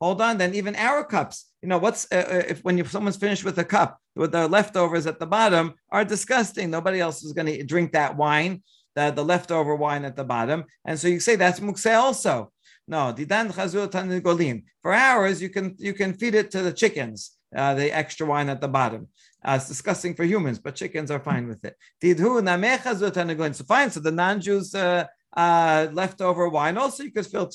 [0.00, 1.46] Hold on, then even our cups.
[1.62, 4.46] You know what's uh, uh if when you, someone's finished with a cup, with the
[4.46, 6.70] leftovers at the bottom are disgusting.
[6.70, 8.62] Nobody else is going to drink that wine,
[8.94, 12.52] the, the leftover wine at the bottom, and so you say that's mukseh also.
[12.86, 14.62] No, didan chazul tanigolin.
[14.82, 18.48] For hours, you can you can feed it to the chickens, uh, the extra wine
[18.48, 19.08] at the bottom.
[19.44, 21.76] Uh, it's disgusting for humans, but chickens are fine with it.
[22.02, 23.90] So fine.
[23.90, 25.06] So the non-Jews uh,
[25.36, 27.50] uh, leftover wine also you could fill,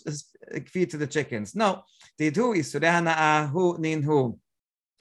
[0.68, 1.56] feed to the chickens.
[1.56, 1.84] No.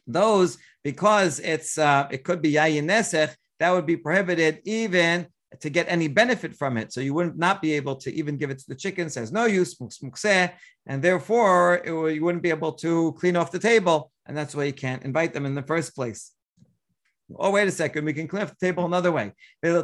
[0.06, 5.26] Those because it's uh, it could be yayin nesech that would be prohibited even
[5.58, 6.92] to get any benefit from it.
[6.92, 9.46] So you would not be able to even give it to the chicken, says no
[9.46, 9.76] use,
[10.24, 10.48] eh.
[10.86, 14.12] and therefore it, you wouldn't be able to clean off the table.
[14.26, 16.32] And that's why you can't invite them in the first place.
[17.36, 19.32] Oh, wait a second, we can clean off the table another way.
[19.62, 19.76] You're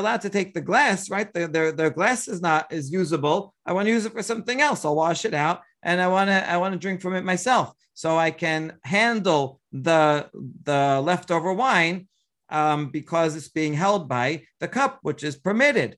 [0.00, 1.32] allowed to take the glass, right?
[1.32, 3.54] Their, the, the glass is not is usable.
[3.64, 4.84] I want to use it for something else.
[4.84, 7.72] I'll wash it out and I want to I want to drink from it myself.
[7.94, 10.28] So I can handle the
[10.64, 12.08] the leftover wine
[12.48, 15.96] um, because it's being held by the cup, which is permitted.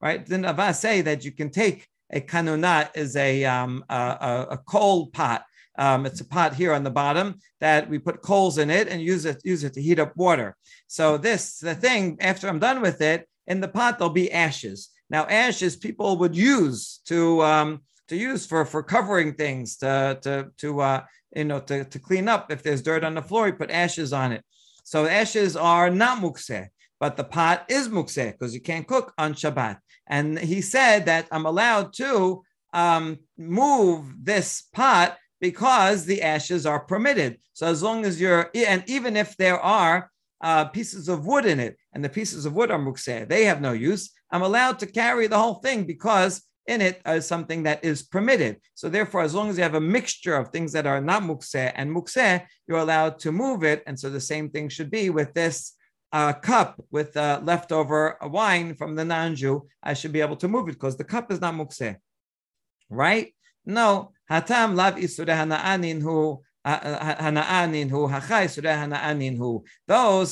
[0.00, 0.24] Right?
[0.24, 5.06] Didn't Ava say that you can take a kanuna is a, um, a, a, coal
[5.06, 5.44] pot.
[5.78, 9.00] Um, it's a pot here on the bottom that we put coals in it and
[9.00, 10.54] use it use it to heat up water.
[10.86, 12.18] So this the thing.
[12.20, 14.90] After I'm done with it, in the pot there'll be ashes.
[15.08, 20.50] Now ashes people would use to um, to use for for covering things to to
[20.58, 23.46] to uh, you know to, to clean up if there's dirt on the floor.
[23.46, 24.44] You put ashes on it.
[24.84, 26.66] So ashes are not mukseh,
[26.98, 29.78] but the pot is mukseh because you can't cook on Shabbat.
[30.08, 36.80] And he said that I'm allowed to um, move this pot because the ashes are
[36.80, 37.38] permitted.
[37.52, 40.10] So as long as you're, and even if there are
[40.40, 43.60] uh, pieces of wood in it, and the pieces of wood are mukseh, they have
[43.60, 44.10] no use.
[44.30, 48.60] I'm allowed to carry the whole thing because in it is something that is permitted.
[48.74, 51.72] So therefore, as long as you have a mixture of things that are not mukseh
[51.74, 53.82] and mukseh, you're allowed to move it.
[53.86, 55.74] And so the same thing should be with this
[56.12, 59.66] uh, cup with uh, leftover wine from the non-Jew.
[59.82, 61.96] I should be able to move it because the cup is not mukseh.
[62.90, 63.34] Right?
[63.64, 64.12] No.
[64.30, 66.74] Hatam lav isure hana'anin hu Those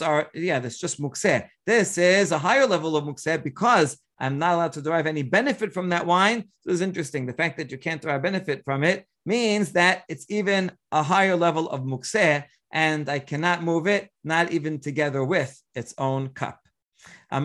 [0.03, 1.49] are, yeah, that's just mukseh.
[1.66, 5.73] This is a higher level of mukseh because I'm not allowed to derive any benefit
[5.73, 6.45] from that wine.
[6.61, 7.27] So it's interesting.
[7.27, 11.37] The fact that you can't derive benefit from it means that it's even a higher
[11.37, 16.61] level of mukseh, and I cannot move it, not even together with its own cup.
[17.31, 17.40] Where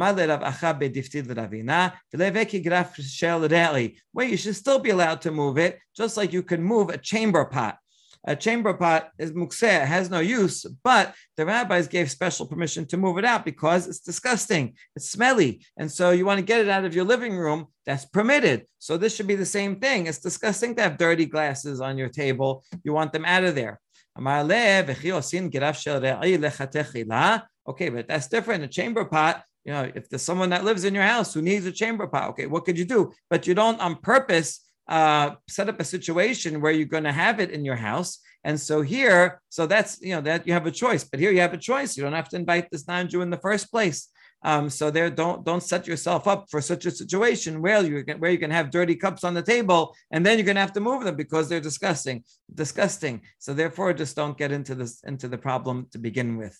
[4.27, 7.45] you should still be allowed to move it, just like you can move a chamber
[7.45, 7.77] pot
[8.27, 12.97] a chamber pot is mukseh, has no use, but the rabbis gave special permission to
[12.97, 15.61] move it out because it's disgusting, it's smelly.
[15.77, 18.65] And so you want to get it out of your living room, that's permitted.
[18.79, 20.07] So this should be the same thing.
[20.07, 22.63] It's disgusting to have dirty glasses on your table.
[22.83, 23.79] You want them out of there.
[27.67, 28.63] Okay, but that's different.
[28.63, 31.65] A chamber pot, you know, if there's someone that lives in your house who needs
[31.65, 33.11] a chamber pot, okay, what could you do?
[33.29, 37.39] But you don't on purpose uh, set up a situation where you're going to have
[37.39, 38.19] it in your house.
[38.43, 41.41] And so here, so that's you know that you have a choice, but here you
[41.41, 41.97] have a choice.
[41.97, 44.09] You don't have to invite this non-Jew in the first place.
[44.43, 48.19] Um, so there, don't don't set yourself up for such a situation where you can,
[48.19, 50.73] where you can have dirty cups on the table, and then you're going to have
[50.73, 53.21] to move them because they're disgusting, disgusting.
[53.39, 56.55] So therefore, just don't get into this into the problem to begin with.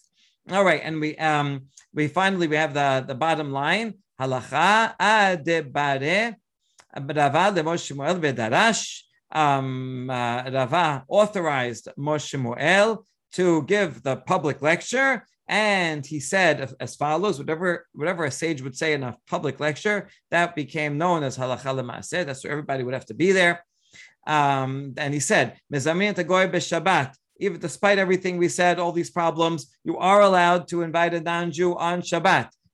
[0.52, 6.36] All right, and we um we finally we have the the bottom line halacha adebare
[6.96, 9.02] Rava the Moshe Bedarash.
[9.32, 13.04] Um, uh, Rava authorized Moshe Shmuel
[13.34, 18.78] to give the public lecture, and he said as follows: whatever whatever a sage would
[18.78, 22.26] say in a public lecture, that became known as halacha l'maaseh.
[22.26, 23.66] That's where everybody would have to be there.
[24.26, 29.76] Um, and he said, "Mezamin tagoy b'Shabbat." Even despite everything we said, all these problems,
[29.84, 32.48] you are allowed to invite a non-Jew on Shabbat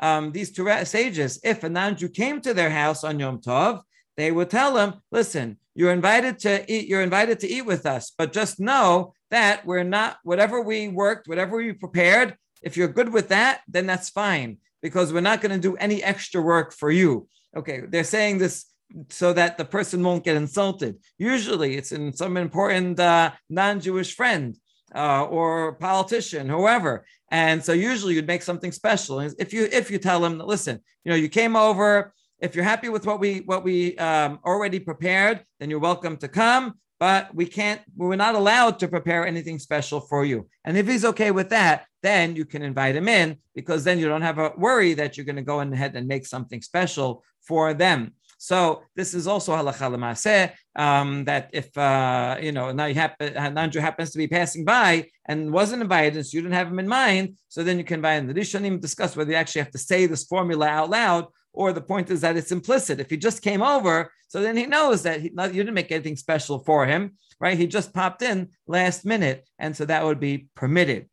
[0.00, 3.82] um, these two sages, if a non-Jew came to their house on Yom Tov,
[4.16, 8.12] they would tell him, listen, you're invited to eat, you're invited to eat with us,
[8.18, 13.12] but just know that we're not, whatever we worked, whatever we prepared, if you're good
[13.12, 16.90] with that, then that's fine, because we're not going to do any extra work for
[16.90, 17.28] you.
[17.56, 18.66] Okay, they're saying this
[19.08, 20.96] so that the person won't get insulted.
[21.16, 24.56] Usually it's in some important uh, non-Jewish friend
[24.94, 27.04] uh, or politician, whoever.
[27.30, 29.20] And so usually you'd make something special.
[29.20, 32.12] If you if you tell them, listen, you know, you came over.
[32.40, 36.28] If you're happy with what we what we um, already prepared, then you're welcome to
[36.28, 36.74] come.
[36.98, 37.80] But we can't.
[37.96, 40.48] We're not allowed to prepare anything special for you.
[40.64, 44.08] And if he's okay with that, then you can invite him in because then you
[44.08, 47.74] don't have a worry that you're going to go ahead and make something special for
[47.74, 48.12] them.
[48.42, 53.34] So this is also halacha l'maseh um, that if uh, you know now you happen
[53.34, 56.88] Nanju happens to be passing by and wasn't invited, so you didn't have him in
[56.88, 58.14] mind, so then you can buy.
[58.14, 61.74] And the Rishonim discuss whether you actually have to say this formula out loud, or
[61.74, 62.98] the point is that it's implicit.
[62.98, 65.92] If he just came over, so then he knows that he, not, you didn't make
[65.92, 67.58] anything special for him, right?
[67.58, 71.10] He just popped in last minute, and so that would be permitted.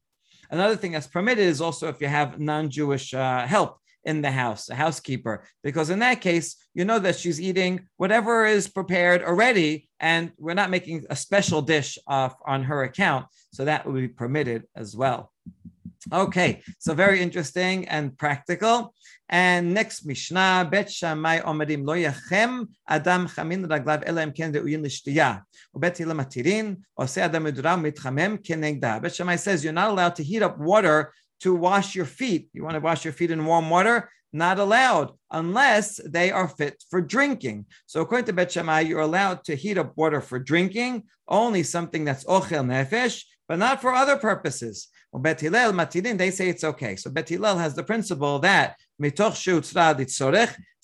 [0.49, 4.69] Another thing that's permitted is also if you have non-Jewish uh, help in the house,
[4.69, 9.89] a housekeeper, because in that case, you know that she's eating whatever is prepared already,
[9.99, 13.27] and we're not making a special dish on her account.
[13.53, 15.31] So that would be permitted as well.
[16.13, 18.93] Okay, so very interesting and practical.
[19.29, 25.41] And next Mishnah, Bet Shammai Omedim Lo Yachem Adam Chamin Raglav Elam Ken Reuyin L'Shtiya
[25.75, 29.01] Ubet Hillel Matirin Ose Adam Meduram Mitchamem Kenegda.
[29.01, 31.11] Bet Shammai says you're not allowed to heat up water
[31.41, 32.49] to wash your feet.
[32.53, 34.09] You want to wash your feet in warm water?
[34.33, 37.65] Not allowed unless they are fit for drinking.
[37.85, 42.03] So according to Bet Shammai, you're allowed to heat up water for drinking, only something
[42.05, 44.89] that's ochel nefesh, but not for other purposes.
[45.11, 46.95] Well, Bet Hillel, Matilin, they say it's okay.
[46.97, 48.75] So Bet Hillel has the principle that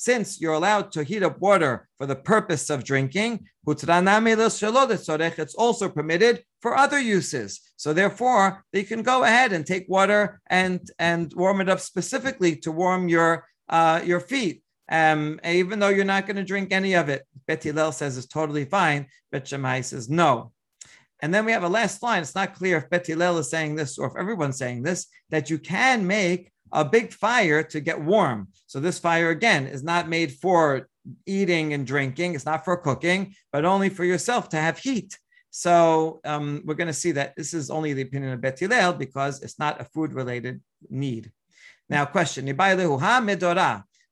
[0.03, 6.43] since you're allowed to heat up water for the purpose of drinking, it's also permitted
[6.61, 7.61] for other uses.
[7.78, 12.57] So therefore, you can go ahead and take water and, and warm it up specifically
[12.57, 14.61] to warm your, uh, your feet.
[14.91, 18.28] Um, even though you're not going to drink any of it, Bet Hillel says it's
[18.28, 19.07] totally fine.
[19.32, 20.51] Bet Shammai says no.
[21.22, 22.22] And then we have a last line.
[22.22, 25.49] It's not clear if Bet Hillel is saying this or if everyone's saying this, that
[25.49, 28.49] you can make a big fire to get warm.
[28.65, 30.89] So this fire again is not made for
[31.26, 32.34] eating and drinking.
[32.34, 35.17] It's not for cooking, but only for yourself to have heat.
[35.51, 38.93] So um, we're going to see that this is only the opinion of Bet Hillel
[38.93, 41.32] because it's not a food related need.
[41.89, 42.47] Now, question: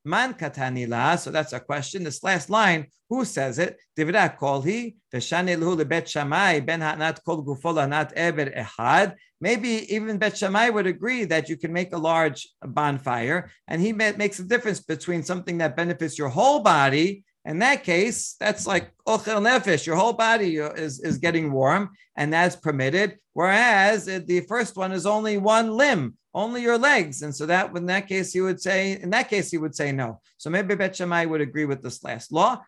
[0.04, 1.18] Man katanila.
[1.20, 2.04] So that's a question.
[2.04, 3.78] This last line, who says it?
[3.98, 9.16] Divra kolhi v'shani lehu lebet shamai ben hanat kol gufol hanat eber ehad.
[9.42, 13.92] Maybe even Bet Shammai would agree that you can make a large bonfire, and he
[13.92, 17.24] makes a difference between something that benefits your whole body.
[17.44, 19.86] In that case, that's like ochel nefesh.
[19.86, 23.18] Your whole body is, is getting warm, and that's permitted.
[23.34, 27.22] Whereas the first one is only one limb only your legs.
[27.22, 29.92] And so that in that case, you would say, in that case, you would say
[29.92, 30.22] no.
[30.38, 32.62] So maybe Bet Shammai would agree with this last law.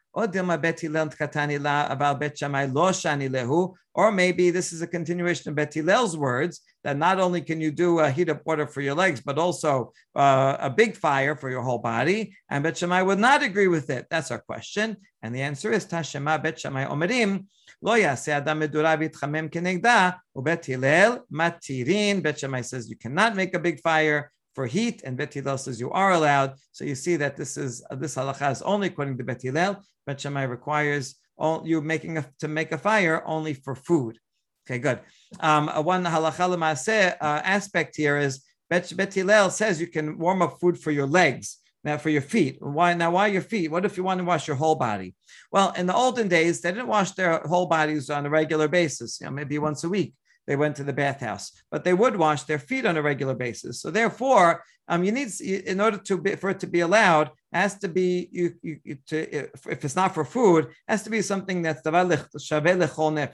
[3.95, 7.71] Or maybe this is a continuation of Bet Hillel's words that not only can you
[7.71, 11.49] do a heat up water for your legs, but also uh, a big fire for
[11.49, 12.36] your whole body.
[12.49, 14.07] And Bet Shammai would not agree with it.
[14.09, 14.97] That's our question.
[15.24, 17.45] And the answer is Tashema Bet Shammai Omerim
[17.82, 23.53] Lo yase Adam Medura B'Itchamem Kenegda Ubet Hillel Matirin Bet Shammai says you cannot make
[23.53, 26.53] a big fire for heat, and Bet Hillel says you are allowed.
[26.71, 29.84] So you see that this is this halacha is only according to Bet Hillel.
[30.05, 34.19] Bet Shammai requires all you making a, to make a fire only for food.
[34.65, 34.99] Okay, good.
[35.39, 40.41] Um, uh, one halacha uh, aspect here is Bet, Bet Hillel says you can warm
[40.41, 41.57] up food for your legs.
[41.84, 43.11] Now, for your feet, why now?
[43.11, 43.69] Why your feet?
[43.69, 45.15] What if you want to wash your whole body?
[45.51, 49.19] Well, in the olden days, they didn't wash their whole bodies on a regular basis.
[49.19, 50.13] You know, maybe once a week
[50.47, 53.81] they went to the bathhouse, but they would wash their feet on a regular basis.
[53.81, 57.77] So therefore, um, you need in order to be, for it to be allowed, has
[57.79, 61.81] to be you, you, to if, it's not for food, has to be something that's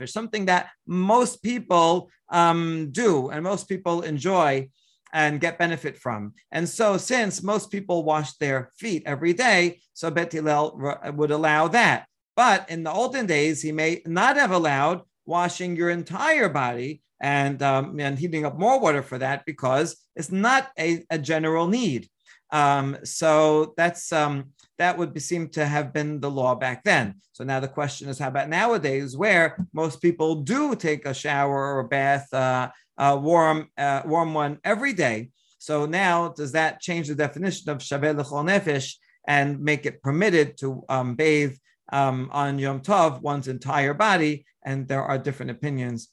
[0.05, 4.69] something that most people um, do and most people enjoy
[5.13, 6.33] and get benefit from.
[6.51, 11.67] And so, since most people wash their feet every day, so Bet Hillel would allow
[11.69, 12.05] that.
[12.35, 17.61] But in the olden days, he may not have allowed washing your entire body and,
[17.61, 22.07] um, and heating up more water for that because it's not a, a general need.
[22.51, 27.15] Um, so that's um, that would be, seem to have been the law back then.
[27.33, 31.75] So now the question is, how about nowadays, where most people do take a shower
[31.75, 32.69] or a bath uh,
[32.99, 35.29] uh, warm, uh, warm one every day.
[35.57, 38.95] So now, does that change the definition of shaveh lechol nefesh
[39.27, 41.55] and make it permitted to um, bathe
[41.91, 44.45] um, on Yom Tov one's entire body?
[44.63, 46.09] And there are different opinions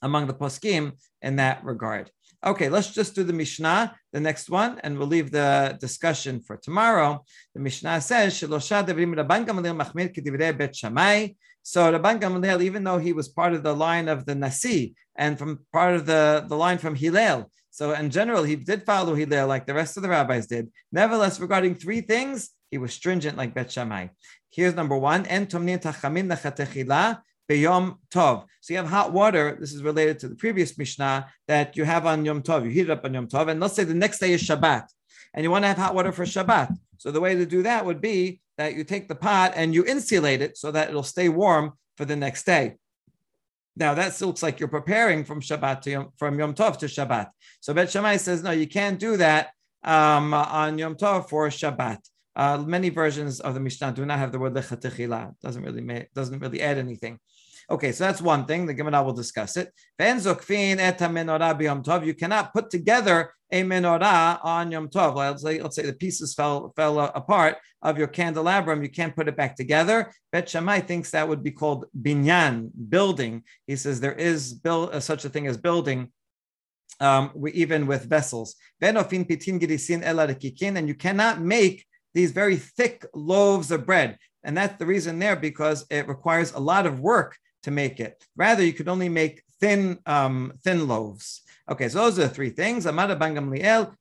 [0.00, 2.10] among the poskim in that regard.
[2.46, 6.56] Okay, let's just do the Mishnah, the next one, and we'll leave the discussion for
[6.56, 7.24] tomorrow.
[7.54, 8.38] The Mishnah says,
[11.70, 15.38] So Rabban Gamaliel, even though he was part of the line of the Nasi and
[15.38, 19.46] from part of the, the line from Hillel, so in general, he did follow Hillel
[19.48, 20.70] like the rest of the rabbis did.
[20.92, 24.06] Nevertheless, regarding three things, he was stringent like Bet Shammai.
[24.50, 25.24] Here's number one,
[27.50, 28.44] beyom tov.
[28.62, 29.56] So you have hot water.
[29.60, 32.64] This is related to the previous Mishnah that you have on Yom Tov.
[32.64, 34.86] You heat it up on Yom Tov, and let's say the next day is Shabbat.
[35.34, 36.76] And you want to have hot water for Shabbat.
[36.98, 39.84] So the way to do that would be that you take the pot and you
[39.84, 42.76] insulate it so that it'll stay warm for the next day.
[43.76, 47.28] Now that looks like you're preparing from Shabbat to Yom, from Yom Tov to Shabbat.
[47.60, 49.50] So Bet Shammai says no, you can't do that
[49.84, 51.98] um, on Yom Tov for Shabbat.
[52.34, 55.34] Uh, many versions of the Mishnah do not have the word lechatechila.
[55.40, 57.18] Doesn't really make, doesn't really add anything.
[57.70, 58.64] Okay, so that's one thing.
[58.64, 59.70] The Gemara will discuss it.
[59.98, 65.16] You cannot put together a menorah on Yom Tov.
[65.16, 68.82] Let's say, let's say the pieces fell fell apart of your candelabrum.
[68.82, 70.10] You can't put it back together.
[70.32, 73.42] Bet Shammai thinks that would be called binyan, building.
[73.66, 76.10] He says there is build, uh, such a thing as building
[77.00, 78.56] um, we, even with vessels.
[78.80, 78.96] And
[80.88, 84.18] you cannot make these very thick loaves of bread.
[84.42, 87.36] And that's the reason there because it requires a lot of work
[87.68, 88.24] to make it.
[88.34, 91.42] Rather, you could only make thin, um, thin loaves.
[91.70, 92.86] Okay, so those are the three things.
[92.86, 93.94] Amada Bangamliel,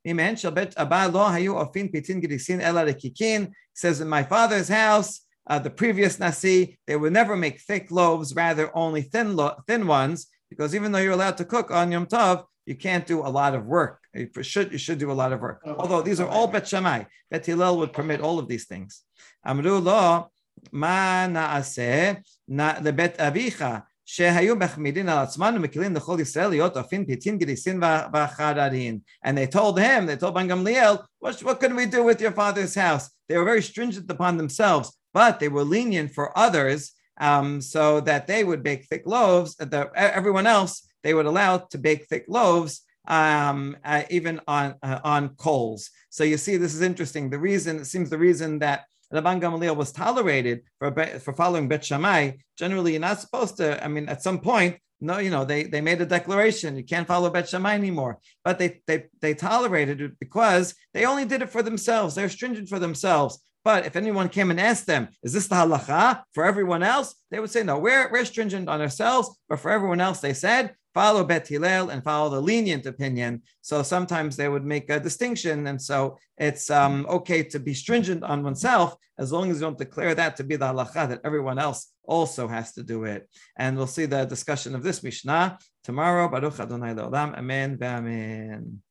[3.73, 8.33] says in my father's house, uh, the previous nasi, they would never make thick loaves,
[8.35, 12.05] rather only thin lo- thin ones, because even though you're allowed to cook on Yom
[12.05, 13.99] Tov, you can't do a lot of work.
[14.13, 15.61] You should you should do a lot of work.
[15.65, 17.03] Although these are all Bet Shammai.
[17.31, 19.03] Bet Hillel would permit all of these things.
[19.45, 20.31] Amru lo
[20.72, 22.16] ma naaseh
[22.48, 27.80] na lebet avicha שהיו מחמידין על עצמם ומקלים לכל ישראל להיות עפין פיתין גדיסין
[28.14, 28.98] וחרדין.
[29.24, 32.32] And they told him, they told Ben Gamliel, what, what can we do with your
[32.32, 33.10] father's house?
[33.28, 38.26] They were very stringent upon themselves, but they were lenient for others um, so that
[38.26, 39.54] they would bake thick loaves.
[39.56, 45.00] That everyone else they would allow to bake thick loaves um, uh, even on uh,
[45.04, 45.90] on coals.
[46.10, 47.30] So you see, this is interesting.
[47.30, 51.85] The reason it seems the reason that Rabban Gamaliel was tolerated for for following Bet
[51.85, 52.31] Shammai.
[52.57, 53.83] Generally, you're not supposed to.
[53.83, 57.07] I mean, at some point, no, you know, they they made a declaration you can't
[57.07, 58.19] follow Bet Shammai anymore.
[58.43, 62.15] But they they they tolerated it because they only did it for themselves.
[62.15, 63.39] They're stringent for themselves.
[63.63, 67.13] But if anyone came and asked them, is this the halacha for everyone else?
[67.31, 69.37] They would say, no, we're, we're stringent on ourselves.
[69.49, 73.43] But for everyone else, they said, follow Bet Hillel and follow the lenient opinion.
[73.61, 75.67] So sometimes they would make a distinction.
[75.67, 78.89] And so it's um, okay to be stringent on oneself
[79.19, 82.47] as long as you don't declare that to be the halacha that everyone else also
[82.47, 83.29] has to do it.
[83.57, 86.27] And we'll see the discussion of this Mishnah tomorrow.
[86.29, 87.37] Baruch Adonai Le'olam.
[87.37, 87.77] Amen.
[87.79, 88.81] Amen.